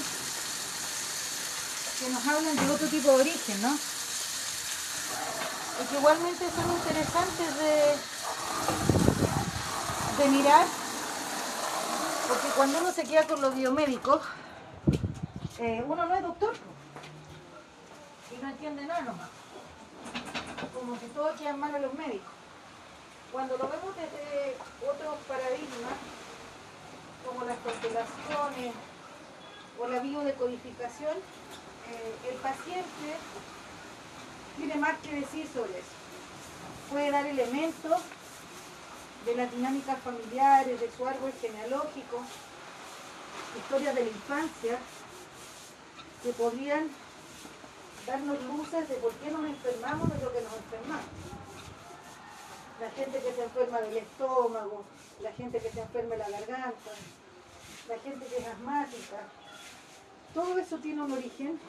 [1.99, 3.73] que nos hablan de otro tipo de origen, ¿no?
[5.81, 7.95] Y que igualmente son interesantes de,
[10.23, 10.65] de mirar,
[12.27, 14.21] porque cuando uno se queda con los biomédicos,
[15.59, 16.53] eh, uno no es doctor.
[18.31, 19.29] y no entiende nada nomás.
[20.73, 22.31] Como que todo queda en manos de los médicos.
[23.31, 24.55] Cuando lo vemos desde
[24.87, 25.93] otros paradigmas,
[27.25, 28.73] como las constelaciones
[29.79, 31.17] o la biodecodificación,
[32.29, 33.17] el paciente
[34.57, 35.95] tiene más que decir sobre eso.
[36.91, 38.01] Puede dar elementos
[39.25, 42.21] de las dinámicas familiares, de su árbol genealógico,
[43.57, 44.79] historias de la infancia,
[46.23, 46.89] que podrían
[48.05, 51.05] darnos luces de por qué nos enfermamos de lo que nos enfermamos.
[52.79, 54.85] La gente que se enferma del estómago,
[55.21, 56.91] la gente que se enferma de la garganta,
[57.89, 59.17] la gente que es asmática,
[60.37, 61.59] todo eso tiene un origen.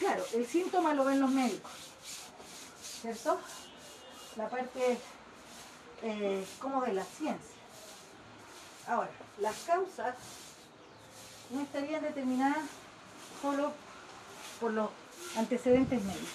[0.00, 1.70] Claro, el síntoma lo ven los médicos,
[3.00, 3.38] ¿cierto?
[4.34, 4.98] La parte
[6.02, 7.54] eh, como de la ciencia.
[8.88, 10.16] Ahora, las causas
[11.50, 12.66] no estarían determinadas
[13.40, 13.70] solo
[14.60, 14.90] por los
[15.36, 16.28] antecedentes médicos.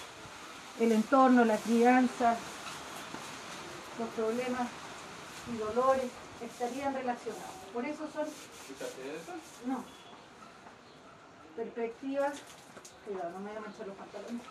[0.80, 2.34] El entorno, la crianza,
[3.98, 4.68] los problemas
[5.52, 7.52] y dolores estarían relacionados.
[7.74, 8.26] Por eso son...
[9.66, 10.01] No.
[11.56, 12.32] Perspectivas...
[13.04, 14.42] Cuidado, no me voy a manchar los pantalones.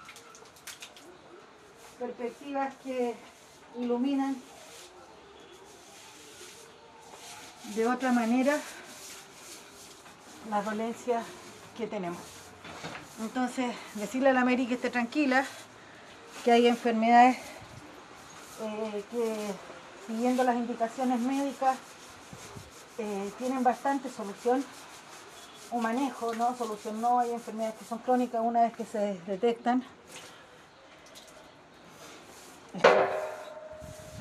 [1.97, 3.15] Perspectivas que
[3.77, 4.35] iluminan
[7.75, 8.57] de otra manera
[10.49, 11.23] las dolencias
[11.77, 12.19] que tenemos.
[13.21, 15.45] Entonces, decirle a la Mary que esté tranquila,
[16.43, 17.37] que hay enfermedades
[18.61, 19.35] eh, que,
[20.07, 21.77] siguiendo las indicaciones médicas,
[22.97, 24.63] eh, tienen bastante solución
[25.71, 26.55] o manejo, ¿no?
[26.57, 29.83] Solución no, hay enfermedades que son crónicas una vez que se detectan.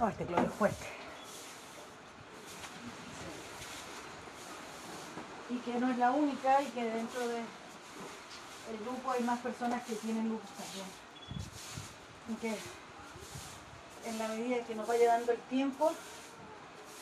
[0.00, 1.00] Oh, este cloro es fuerte.
[5.50, 7.44] y que no es la única y que dentro del
[8.84, 10.86] grupo hay más personas que tienen luz también.
[14.06, 15.92] En la medida que nos vaya dando el tiempo,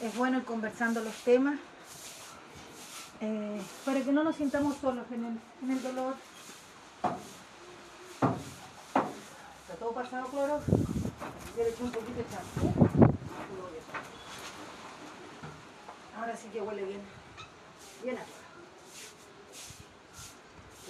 [0.03, 1.59] es bueno ir conversando los temas
[3.21, 6.15] eh, para que no nos sintamos solos en el, en el dolor.
[9.63, 10.61] Está todo pasado cloro.
[11.57, 12.73] Yo le eché un poquito de champú.
[16.19, 17.01] Ahora sí que huele bien.
[18.03, 18.19] Bien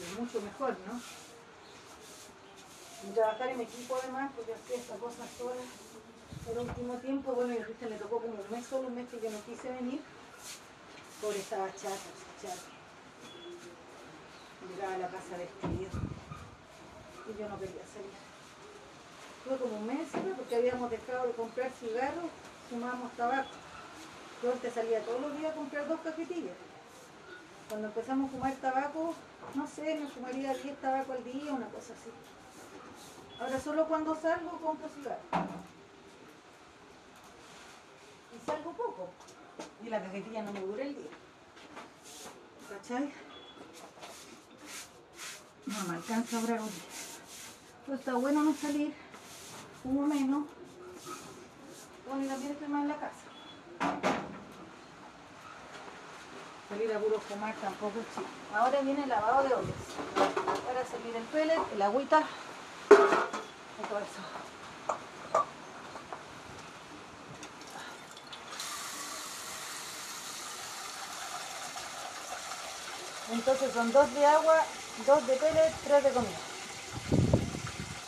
[0.02, 1.00] es mucho mejor, ¿no?
[3.08, 5.62] Y trabajar en equipo además, porque hacía esta cosa sola
[6.50, 9.20] el último tiempo, bueno, y a le tocó como un mes solo, un mes que
[9.20, 10.00] yo no quise venir,
[11.20, 12.54] por estaba chata, chata.
[14.68, 16.00] Llegaba a la casa vestido
[17.28, 18.16] y yo no quería salir.
[19.44, 22.30] Fue como un mes, porque habíamos dejado de comprar cigarros,
[22.68, 23.50] sumábamos tabaco.
[24.42, 26.56] Yo antes salía todos los días a comprar dos cajetillas.
[27.68, 29.14] Cuando empezamos a fumar tabaco,
[29.54, 32.10] no sé, me fumaría 10 tabaco al día, una cosa así.
[33.40, 35.18] Ahora solo cuando salgo compro cigarro.
[38.34, 39.08] Y salgo poco.
[39.84, 41.10] Y la cajetilla no me dura el día.
[42.68, 43.12] ¿Cachai?
[45.66, 46.70] No me alcanza a durar un.
[47.86, 48.92] Pues está bueno no salir,
[49.82, 50.44] fumo menos.
[52.06, 53.28] Y también estoy más en la casa
[56.68, 59.74] salir a puro fumar tampoco es Ahora viene el lavado de ollas.
[60.14, 62.22] Para salir el pellet, el agüita
[62.90, 64.00] y todo.
[73.30, 74.64] Entonces son dos de agua,
[75.06, 76.38] dos de pellet, tres de comida.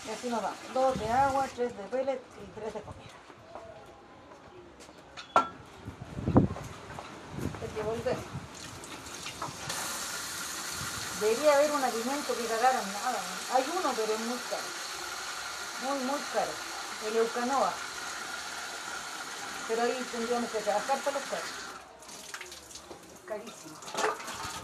[0.06, 0.52] Y así nos va.
[0.72, 3.11] Dos de agua, tres de pellet y tres de comida.
[7.62, 8.16] Hay que volver.
[11.20, 13.20] Debería haber un alimento que cagaran nada.
[13.52, 14.62] Hay uno, pero es muy caro.
[15.83, 16.50] Muy, muy caro.
[17.06, 17.72] El Eucanoa.
[19.68, 21.50] Pero ahí tendríamos que trabajar para los caros.
[23.26, 23.89] Carísimo.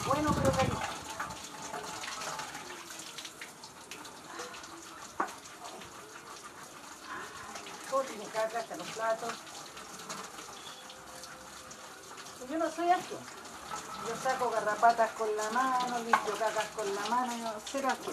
[0.06, 0.76] Bueno, pero.
[7.90, 9.34] Todo tiene caca hasta los platos.
[12.48, 13.16] Yo no soy así.
[14.08, 18.12] Yo saco garrapatas con la mano, limpio cacas con la mano, no, cero aquí.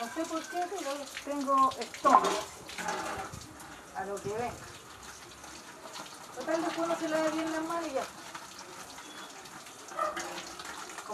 [0.00, 0.90] No sé por qué, pero
[1.24, 2.40] tengo estómago
[3.94, 4.52] a lo que venga.
[6.34, 7.49] Total, después uno se lava bien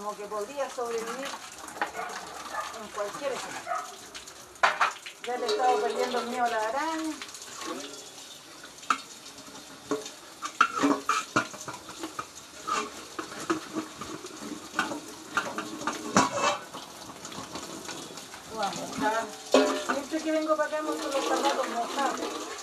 [0.06, 1.28] como que podría sobrevivir
[2.80, 3.72] en cualquier escenario.
[5.24, 7.16] Ya le he estado perdiendo el miedo a la araña.
[18.54, 19.24] Vamos, acá.
[19.92, 22.55] Siempre que vengo para acá, me los zapatos mojados.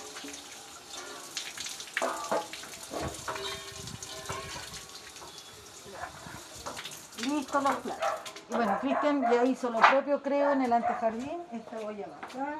[9.04, 11.42] Cristian ya hizo lo propio, creo, en el antejardín.
[11.52, 12.58] Esta voy a acá.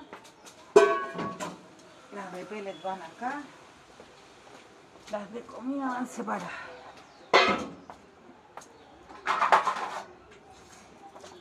[2.15, 3.41] Las de pellet van acá.
[5.11, 6.51] Las de comida van separadas.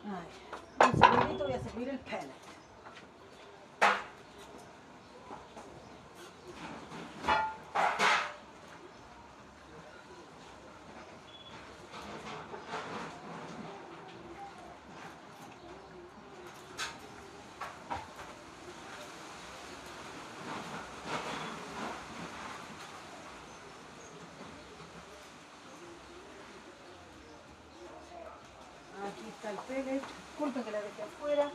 [0.06, 2.44] Ay, un segundito voy a servir el pellet.
[29.06, 30.02] Aquí está el pellet.
[30.30, 31.52] Disculpen que la dejé afuera.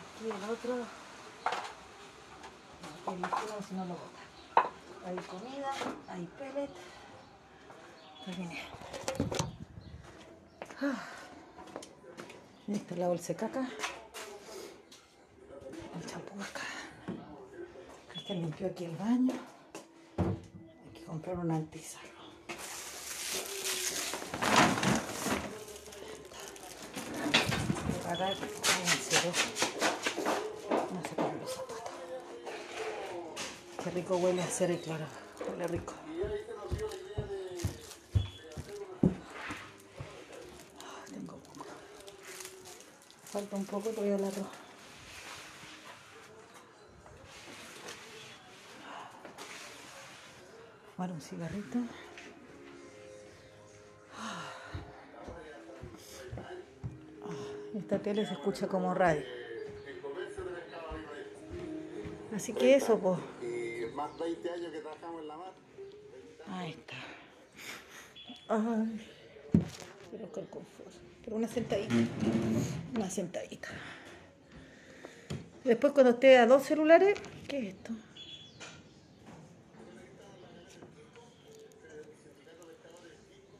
[0.00, 0.74] Aquí el otro.
[3.08, 4.22] El izquierdo, si no lo bota.
[5.06, 5.70] Hay comida,
[6.08, 6.70] hay pellet.
[8.24, 8.62] Terminé.
[10.82, 11.04] Ah.
[12.68, 13.68] Es la bolsa de caca.
[15.96, 16.62] El champú acá.
[18.08, 19.34] Cristian limpió aquí el baño.
[20.18, 21.50] Hay que comprar un
[28.28, 28.38] los
[31.08, 31.60] zapatos.
[33.82, 35.06] Qué rico huele a cera claro.
[35.48, 35.94] Huele rico.
[40.82, 41.40] Ah, Tengo.
[43.24, 44.46] Falta un poco todavía el arroz.
[50.94, 51.78] Fumar un cigarrito.
[57.90, 59.24] Esta tele se escucha como radio.
[62.32, 63.18] Así que eso, pues.
[63.96, 65.52] Más 20 años que trabajamos en la mar.
[66.46, 66.94] Ahí está.
[68.46, 69.06] Ay.
[70.12, 70.92] Pero con confort.
[71.24, 71.94] Pero una sentadita.
[72.94, 73.70] Una sentadita.
[75.64, 77.18] Después cuando esté a dos celulares,
[77.48, 77.90] ¿qué es esto?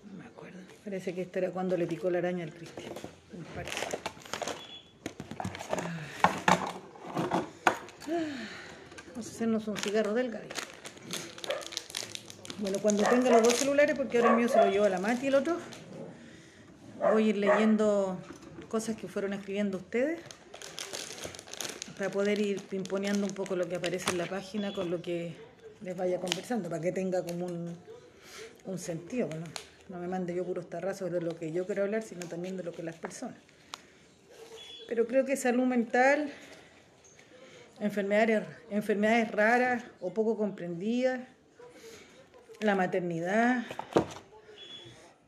[0.05, 0.61] No me acuerdo.
[0.85, 2.93] Parece que esto era cuando le picó la araña al Cristian.
[3.37, 3.99] Me parece.
[9.11, 10.55] Vamos a hacernos un cigarro delgadito.
[12.59, 14.99] Bueno, cuando tenga los dos celulares, porque ahora el mío se lo llevo a la
[14.99, 15.57] Mati y el otro,
[17.11, 18.19] voy a ir leyendo
[18.69, 20.21] cosas que fueron escribiendo ustedes
[21.97, 25.35] para poder ir pimponeando un poco lo que aparece en la página con lo que
[25.81, 27.75] les vaya conversando, para que tenga como un,
[28.67, 29.27] un sentido.
[29.29, 29.47] ¿no?
[29.89, 32.63] no me mande yo puros tarrazos de lo que yo quiero hablar, sino también de
[32.63, 33.39] lo que las personas.
[34.87, 36.31] Pero creo que salud mental,
[37.81, 41.21] enfermedades, raras o poco comprendidas,
[42.61, 43.65] la maternidad,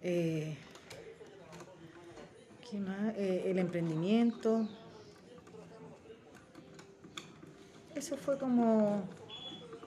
[0.03, 0.57] eh.
[2.75, 4.67] Eh, el emprendimiento.
[7.95, 9.03] Eso fue como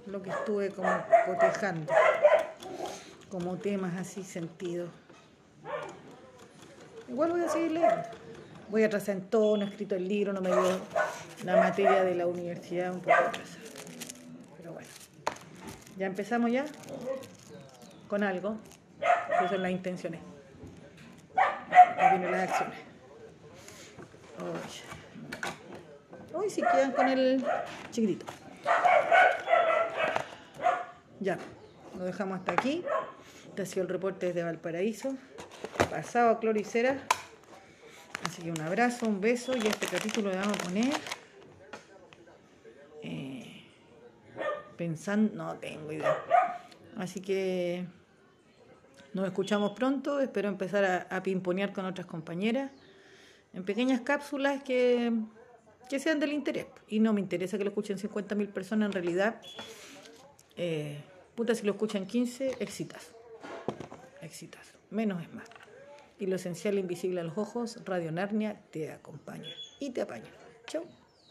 [0.06, 0.88] lo que estuve como
[1.26, 1.92] cotejando,
[3.30, 4.92] como temas así sentidos.
[7.10, 8.04] Igual voy a seguir leyendo.
[8.70, 10.80] Voy atrasar en todo, no he escrito el libro, no me dio
[11.44, 13.64] la materia de la universidad un poco atrasada.
[14.58, 14.88] Pero bueno,
[15.98, 16.66] ya empezamos ya
[18.08, 18.58] con algo,
[19.40, 20.22] que son las intenciones.
[21.98, 22.78] Ahí vienen las acciones.
[24.42, 24.60] Hoy,
[26.34, 27.44] hoy sí quedan con el
[27.92, 28.26] chiquitito.
[31.20, 31.38] Ya,
[31.98, 32.84] lo dejamos hasta aquí.
[33.48, 35.16] Este ha sido el reporte desde Valparaíso.
[35.90, 36.98] Pasado a Cloricera.
[38.28, 40.94] Así que un abrazo, un beso y este capítulo le vamos a poner.
[44.86, 46.16] Pensando, no tengo idea.
[46.96, 47.86] Así que
[49.14, 50.20] nos escuchamos pronto.
[50.20, 52.70] Espero empezar a, a pimponear con otras compañeras
[53.56, 55.12] en pequeñas cápsulas que,
[55.90, 56.68] que sean del interés.
[56.88, 59.42] Y no me interesa que lo escuchen 50.000 personas en realidad.
[60.56, 61.02] Eh,
[61.34, 63.14] puta, si lo escuchan 15, exitazo.
[64.22, 64.78] Exitazo.
[64.92, 65.50] Menos es más.
[66.20, 70.30] Y lo esencial invisible a los ojos, Radio Narnia te acompaña y te apaña.
[70.68, 70.86] Chau.